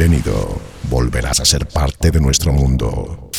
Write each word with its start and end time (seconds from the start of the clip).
Bienvenido. 0.00 0.58
Volverás 0.88 1.40
a 1.40 1.44
ser 1.44 1.66
parte 1.66 2.10
de 2.10 2.22
nuestro 2.22 2.54
mundo. 2.54 3.29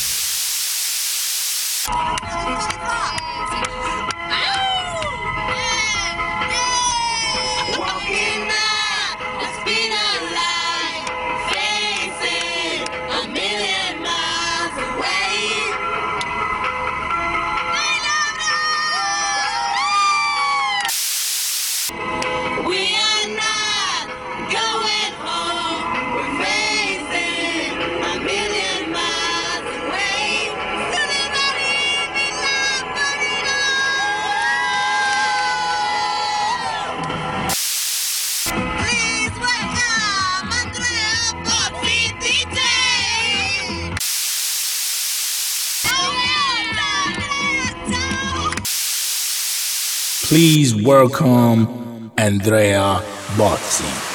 Welcome 50.92 52.12
Andrea 52.16 53.00
Bozzi. 53.34 54.11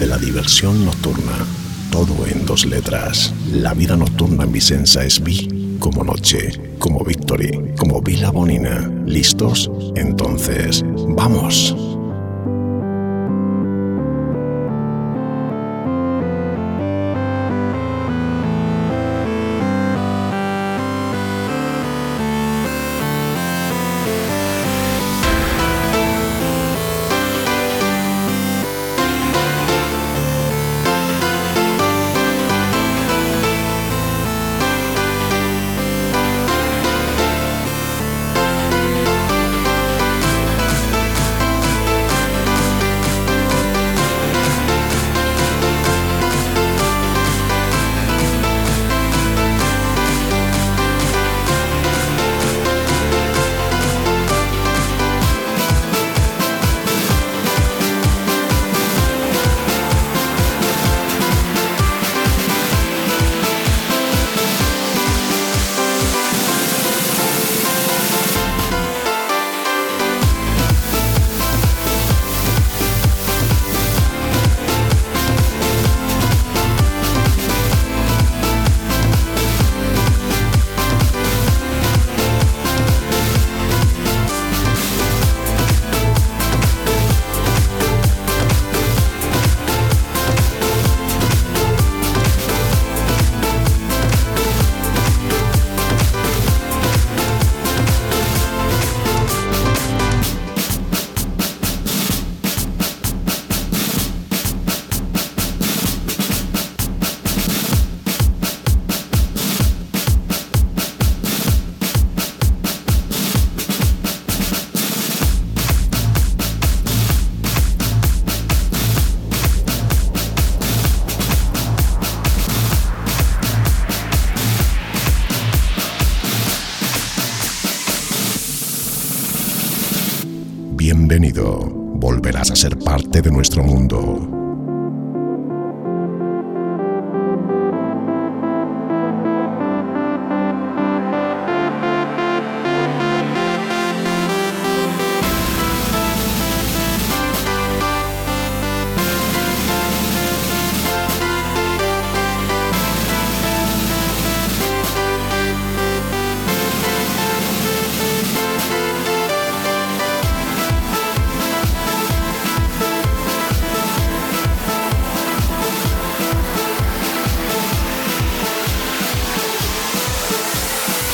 De 0.00 0.06
la 0.06 0.16
diversión 0.16 0.84
nocturna. 0.86 1.46
Todo 1.92 2.26
en 2.26 2.46
dos 2.46 2.64
letras. 2.64 3.34
La 3.52 3.74
vida 3.74 3.96
nocturna 3.96 4.44
en 4.44 4.52
Vicenza 4.52 5.04
es 5.04 5.22
Vi 5.22 5.76
como 5.78 6.02
noche, 6.02 6.74
como 6.78 7.04
Victory, 7.04 7.74
como 7.76 8.00
Vila 8.00 8.30
Bonina. 8.30 8.90
¿Listos? 9.04 9.70
Entonces, 9.94 10.82
¡vamos! 11.08 11.76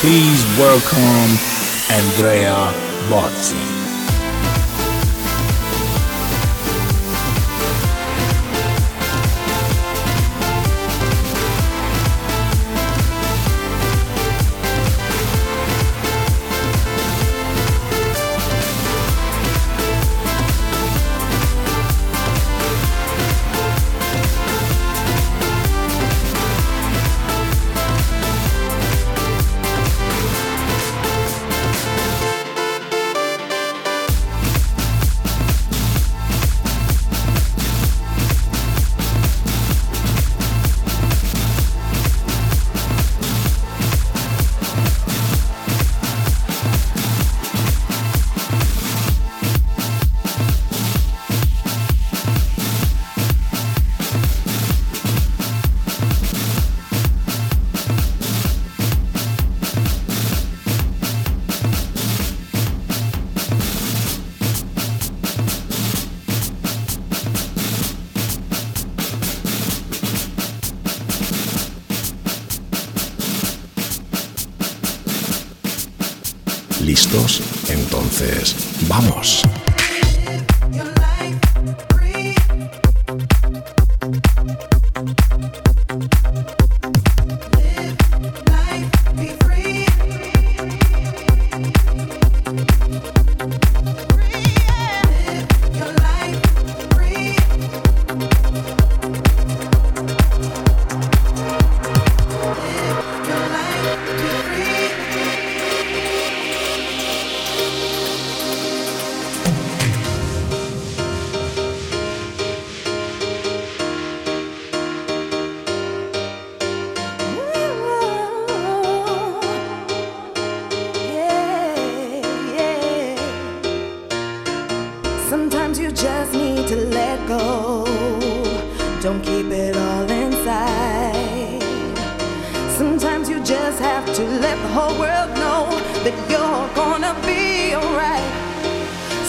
Please 0.01 0.45
welcome 0.59 1.39
Andrea 1.91 2.71
Bozzi. 3.09 3.86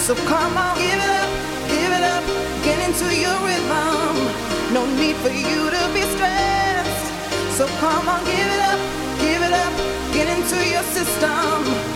So 0.07 0.15
come 0.15 0.57
on, 0.57 0.77
give 0.77 0.87
it 0.87 1.09
up, 1.19 1.29
give 1.67 1.91
it 1.91 2.01
up, 2.01 2.23
get 2.63 2.79
into 2.87 3.13
your 3.13 3.37
rhythm. 3.43 4.15
No 4.73 4.85
need 4.95 5.17
for 5.17 5.27
you 5.27 5.69
to 5.69 5.91
be 5.93 6.01
stressed. 6.15 7.57
So 7.57 7.67
come 7.81 8.07
on, 8.07 8.23
give 8.23 8.47
it 8.55 8.61
up, 8.71 8.79
give 9.19 9.41
it 9.41 9.51
up, 9.51 9.73
get 10.13 10.29
into 10.29 10.55
your 10.69 10.83
system 10.95 11.86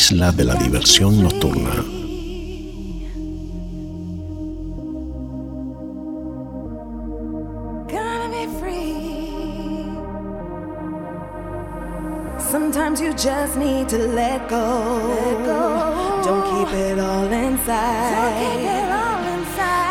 isla 0.00 0.32
de 0.32 0.44
la 0.44 0.54
diversión 0.54 1.22
nocturna. 1.22 1.74
Gonna 7.94 8.28
be 8.36 8.44
free. 8.58 8.94
Sometimes 12.38 13.00
you 13.02 13.12
just 13.12 13.56
need 13.58 13.88
to 13.90 13.98
let 14.20 14.48
go. 14.48 14.66
Don't 16.24 16.44
keep 16.50 16.72
it 16.72 16.98
all 16.98 17.30
inside. 17.30 18.70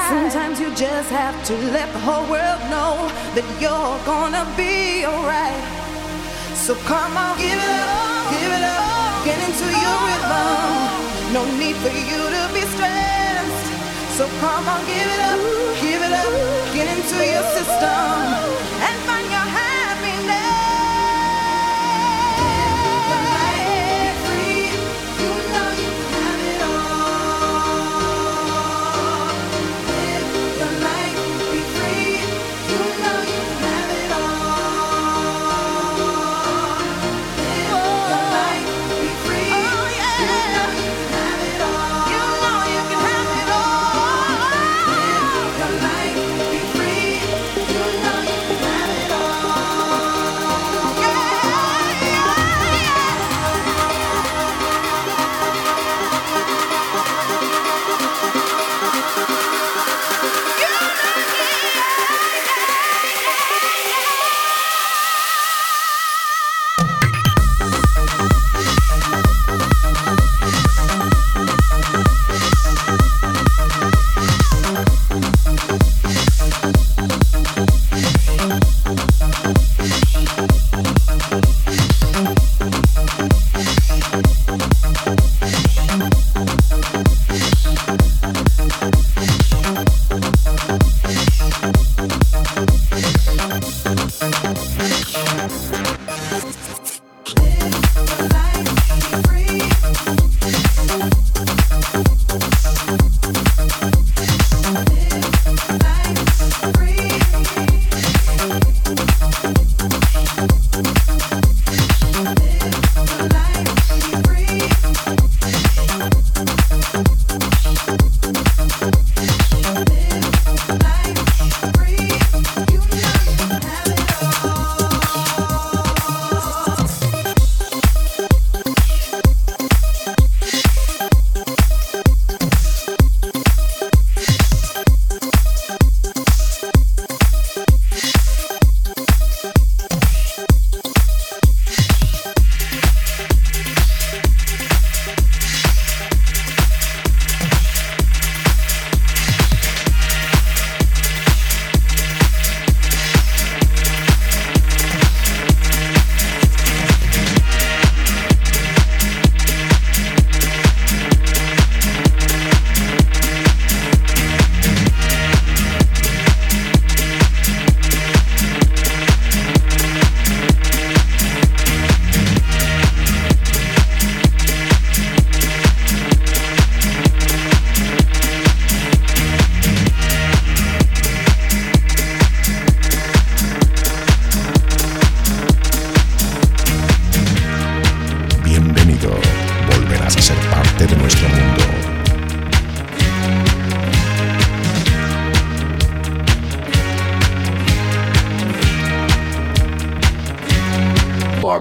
Sometimes 0.09 0.59
you 0.59 0.69
just 0.75 1.09
have 1.11 1.37
to 1.49 1.53
let 1.75 1.87
the 1.93 1.99
whole 1.99 2.25
world 2.33 2.61
know 2.73 2.93
that 3.35 3.45
you're 3.61 3.99
gonna 4.11 4.45
be 4.57 5.05
alright. 5.05 5.63
So 6.55 6.73
come 6.91 7.15
on, 7.15 7.37
give 7.37 7.59
it 7.69 7.79
up, 7.93 8.31
give 8.31 8.51
it 8.57 8.63
up, 8.63 8.98
get 9.25 9.39
into 9.47 9.67
your 9.83 9.97
rhythm. 10.07 11.33
No 11.33 11.41
need 11.59 11.75
for 11.83 11.93
you 12.09 12.19
to 12.35 12.43
be 12.53 12.63
stressed. 12.73 13.67
So 14.17 14.27
come 14.39 14.67
on, 14.67 14.81
give 14.85 15.09
it 15.15 15.21
up, 15.31 15.39
give 15.81 16.01
it 16.07 16.13
up, 16.23 16.33
get 16.73 16.87
into 16.95 17.17
your 17.33 17.43
system 17.55 18.49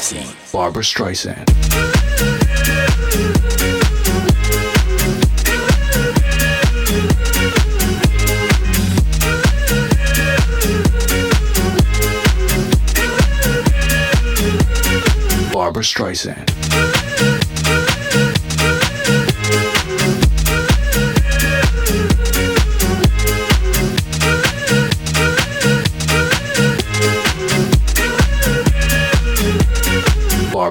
Bozzi. 0.00 0.24
Barbra 0.50 0.82
Streisand. 0.82 1.44
Barbra 15.52 15.82
Streisand. 15.82 16.49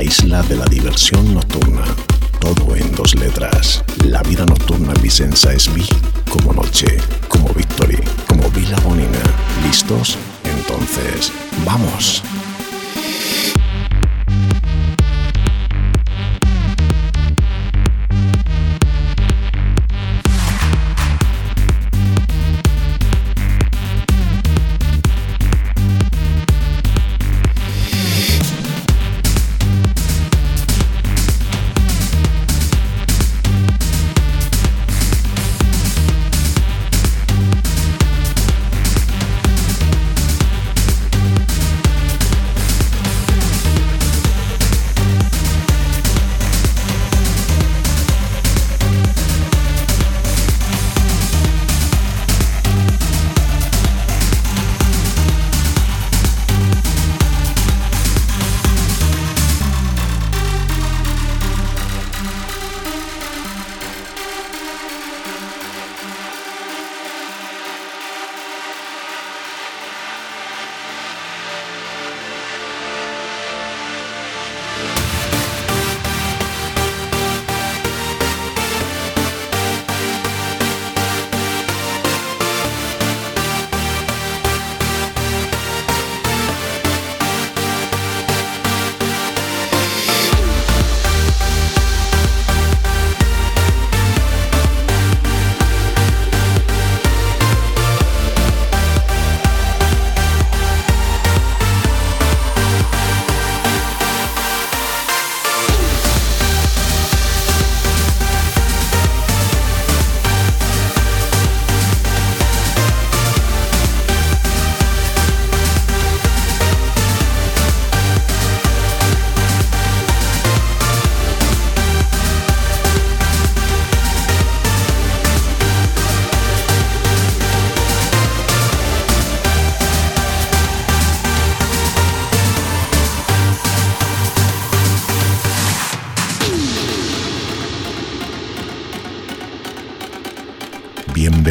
La 0.00 0.06
isla 0.06 0.42
de 0.44 0.56
la 0.56 0.64
diversión 0.64 1.34
nocturna. 1.34 1.84
Todo 2.38 2.74
en 2.74 2.90
dos 2.94 3.14
letras. 3.16 3.84
La 4.06 4.22
vida 4.22 4.46
nocturna 4.46 4.94
en 4.94 5.02
Vicenza 5.02 5.52
es 5.52 5.72
Vi 5.74 5.86
como 6.30 6.54
noche, 6.54 6.96
como 7.28 7.50
Victory, 7.50 7.98
como 8.26 8.48
Vila 8.48 8.78
Bonina. 8.80 9.20
¿Listos? 9.62 10.16
Entonces, 10.44 11.30
¡vamos! 11.66 12.22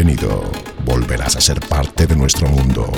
Bienvenido. 0.02 0.50
Volverás 0.86 1.36
a 1.36 1.42
ser 1.42 1.60
parte 1.60 2.08
de 2.08 2.16
nuestro 2.16 2.48
mundo. 2.48 2.90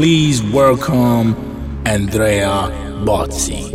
Please 0.00 0.42
welcome 0.42 1.36
Andrea 1.84 2.72
Bozzi. 3.04 3.69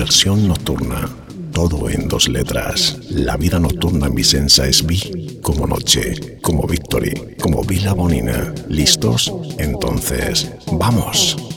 Diversión 0.00 0.48
nocturna. 0.48 1.10
Todo 1.52 1.90
en 1.90 2.08
dos 2.08 2.26
letras. 2.26 2.96
La 3.10 3.36
vida 3.36 3.58
nocturna 3.58 4.06
en 4.06 4.14
Vicenza 4.14 4.66
es 4.66 4.86
Vi 4.86 5.40
como 5.42 5.66
noche, 5.66 6.38
como 6.40 6.66
victory, 6.66 7.36
como 7.38 7.62
Vila 7.62 7.92
Bonina. 7.92 8.54
¿Listos? 8.66 9.30
Entonces, 9.58 10.50
¡vamos! 10.72 11.49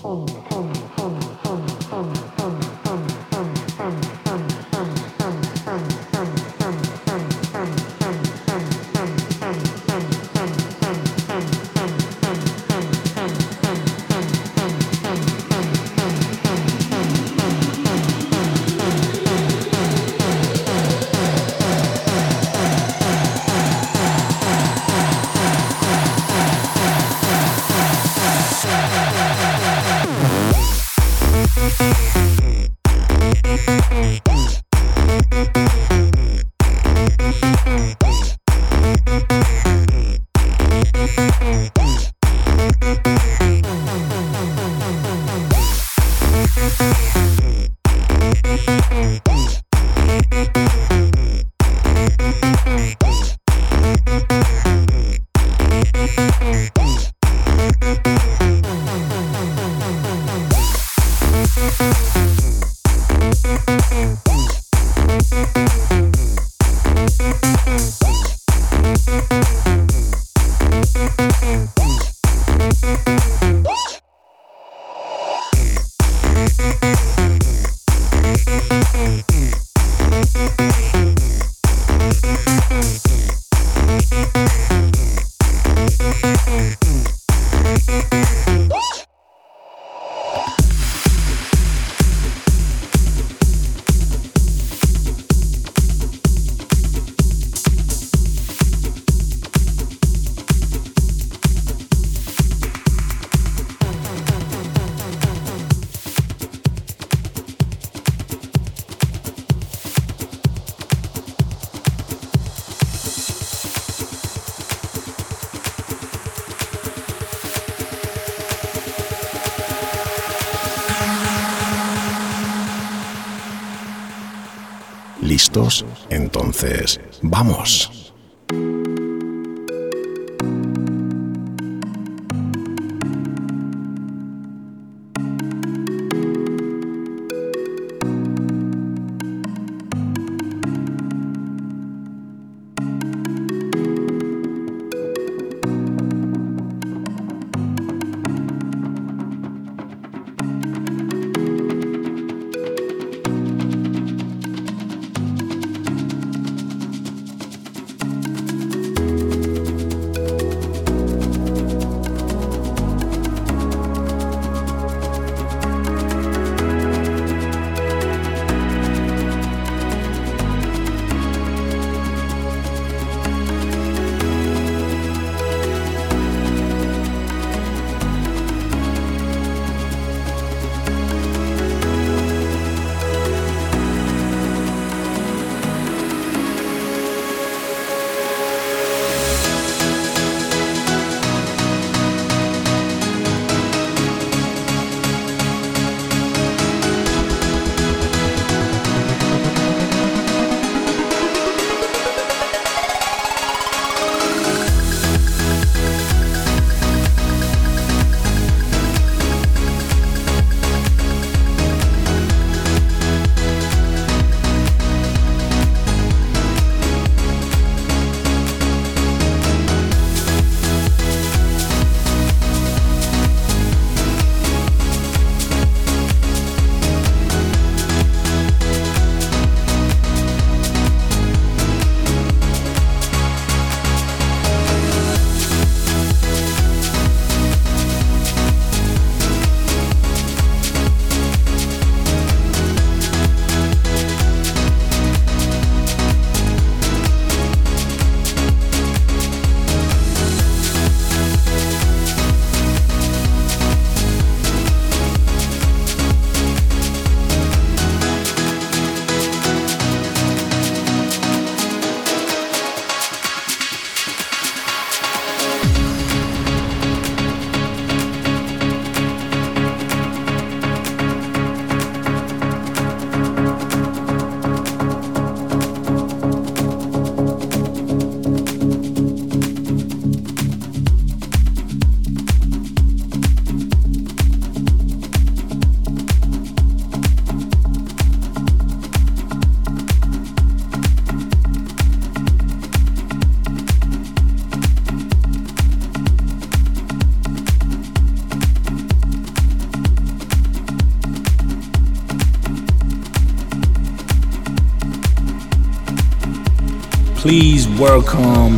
Welcome 307.84 308.58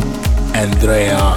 Andrea 0.54 1.35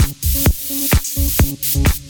you. 1.86 2.01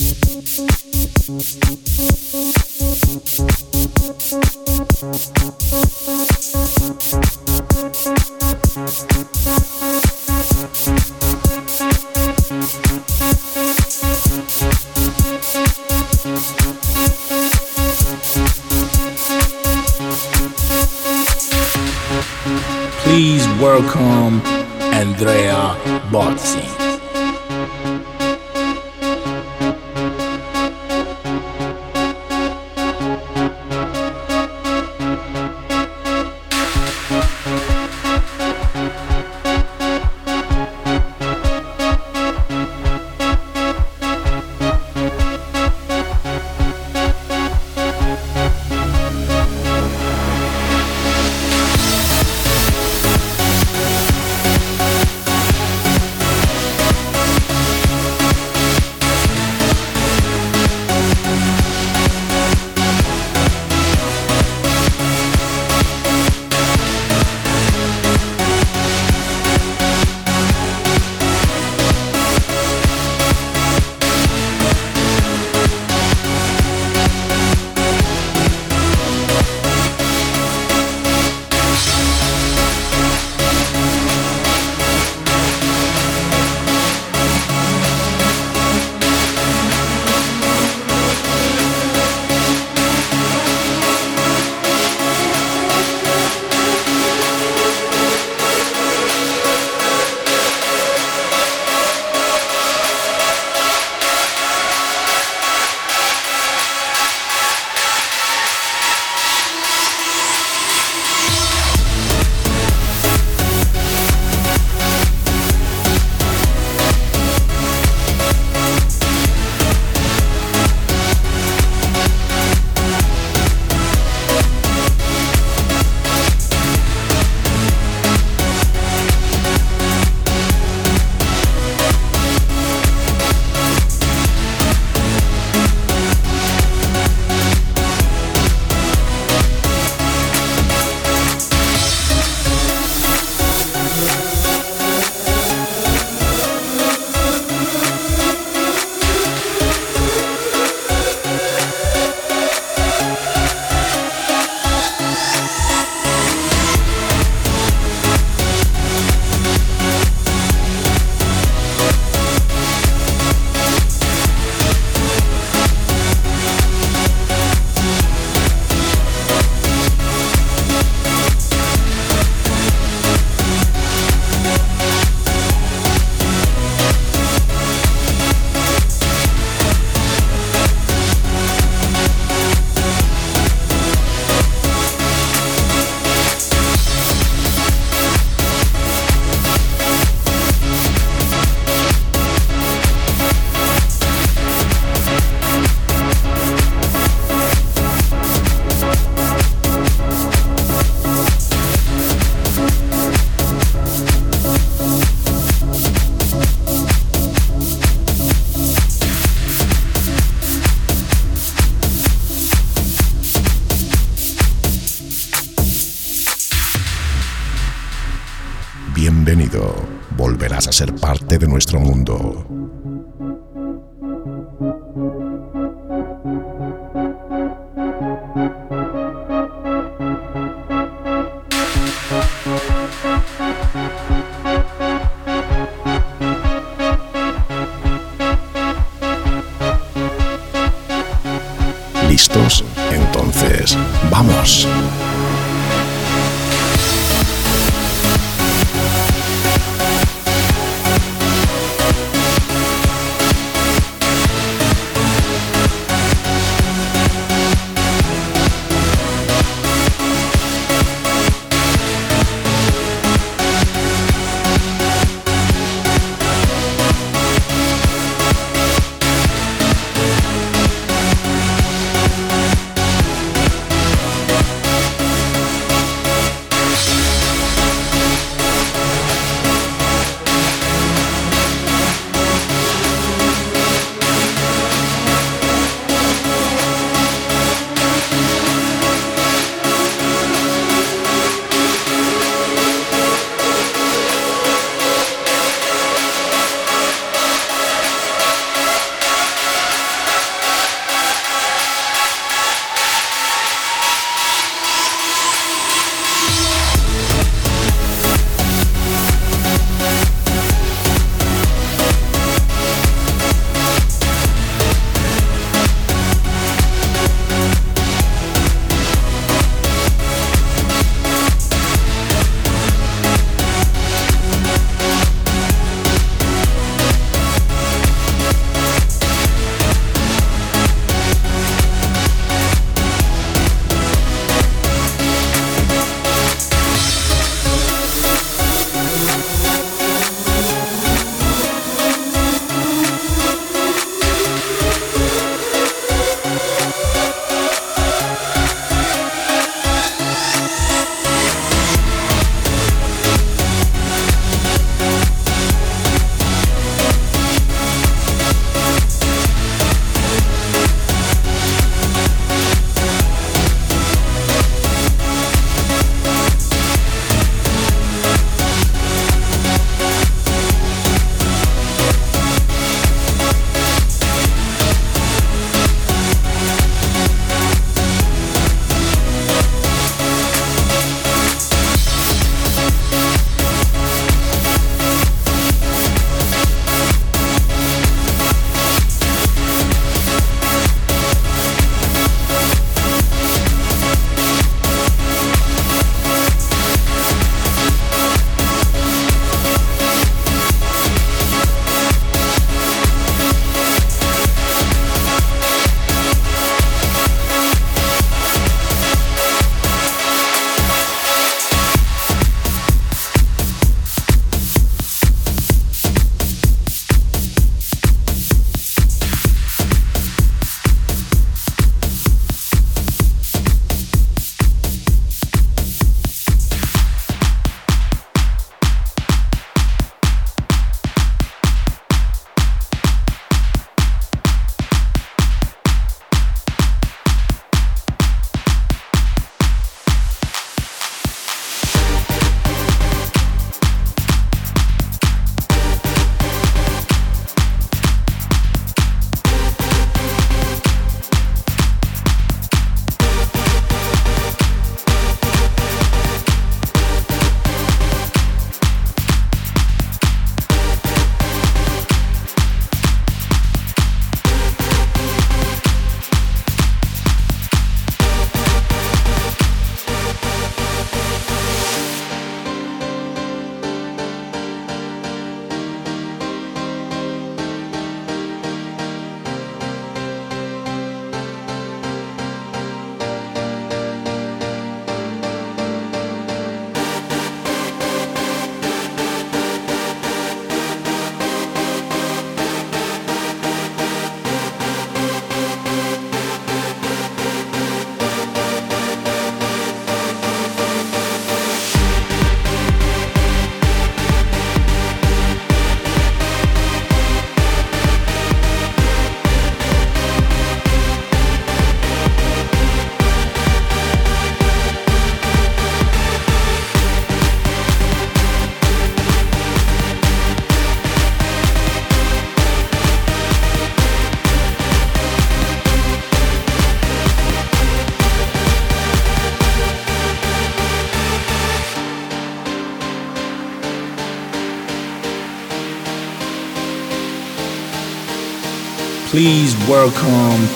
Please 539.21 539.55
welcome 539.67 540.47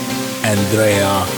Andrea 0.43 1.34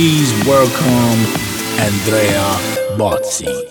Please 0.00 0.32
welcome 0.46 1.20
Andrea 1.78 2.56
Bozzi. 2.96 3.69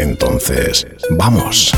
Entonces, 0.00 0.86
¡vamos! 1.10 1.74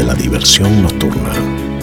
De 0.00 0.06
la 0.06 0.14
diversión 0.14 0.82
nocturna. 0.82 1.32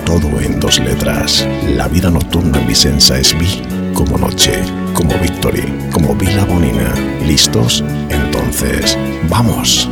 Todo 0.03 0.41
en 0.41 0.59
dos 0.59 0.79
letras. 0.79 1.47
La 1.75 1.87
vida 1.87 2.09
nocturna 2.09 2.59
en 2.59 2.67
Vicenza 2.67 3.19
es 3.19 3.37
Vi 3.37 3.61
como 3.93 4.17
noche, 4.17 4.53
como 4.93 5.13
Victory, 5.19 5.61
como 5.91 6.15
Vila 6.15 6.43
Bonina. 6.45 6.95
¿Listos? 7.27 7.83
Entonces, 8.09 8.97
¡vamos! 9.29 9.87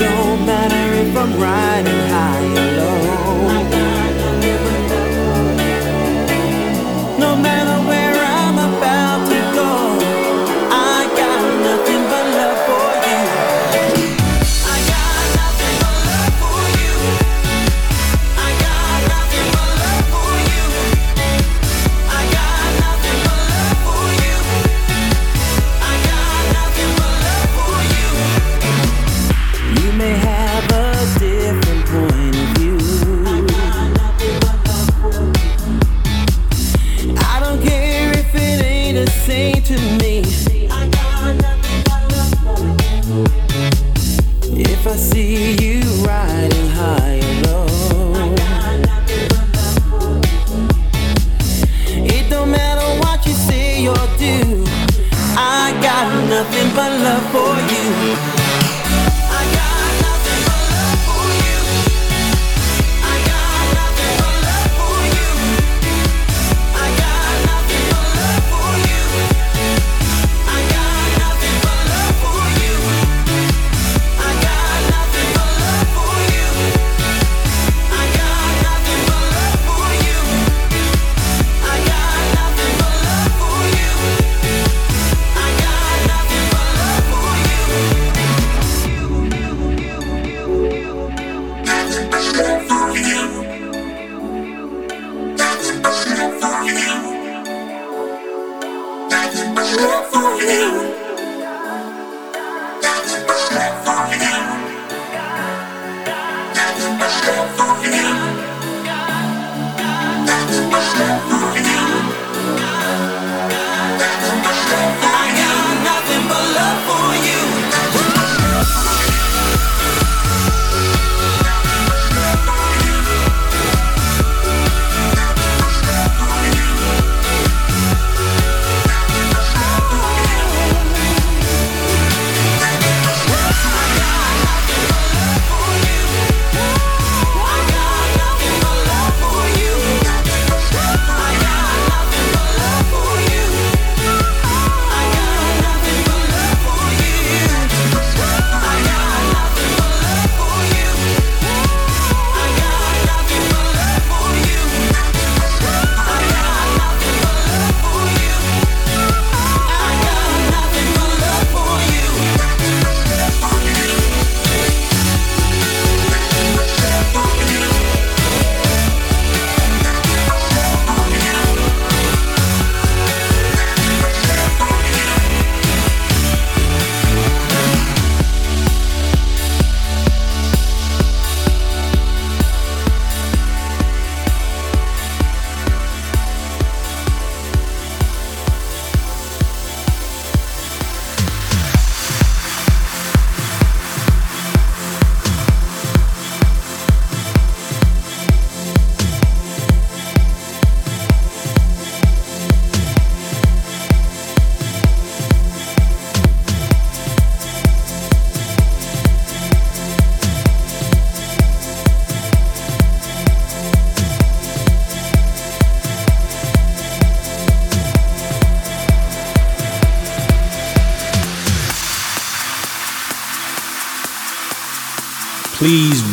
don't 0.00 0.46
matter 0.46 0.94
if 1.02 1.14
I'm 1.14 1.32
high 2.08 2.19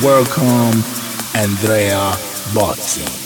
welcome 0.08 0.82
Andrea 1.34 2.18
Bozzi. 2.54 3.17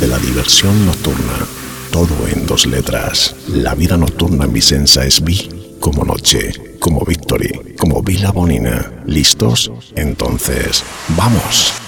De 0.00 0.08
la 0.08 0.18
diversión 0.18 0.86
nocturna. 0.86 1.46
Todo 1.90 2.14
en 2.28 2.46
dos 2.46 2.66
letras. 2.66 3.34
La 3.48 3.74
vida 3.74 3.96
nocturna 3.96 4.44
en 4.44 4.52
Vicenza 4.52 5.04
es 5.04 5.22
Vi 5.22 5.48
como 5.80 6.04
noche, 6.04 6.52
como 6.78 7.04
Victory, 7.04 7.74
como 7.78 8.02
Vila 8.02 8.32
Bonina. 8.32 8.92
¿Listos? 9.06 9.70
Entonces, 9.94 10.82
¡vamos! 11.16 11.85